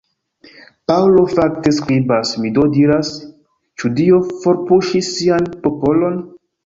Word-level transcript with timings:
Paŭlo, 0.91 1.25
fakte, 1.33 1.73
skribas: 1.81 2.31
“Mi 2.45 2.51
do 2.55 2.65
diras: 2.77 3.11
Ĉu 3.83 3.93
Dio 4.01 4.23
forpuŝis 4.39 5.11
Sian 5.19 5.51
popolon? 5.67 6.19